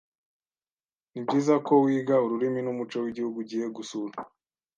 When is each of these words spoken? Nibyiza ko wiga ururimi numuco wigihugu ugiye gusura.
Nibyiza 1.11 1.53
ko 1.65 1.73
wiga 1.83 2.15
ururimi 2.25 2.59
numuco 2.61 2.95
wigihugu 3.03 3.37
ugiye 3.43 3.65
gusura. 3.75 4.13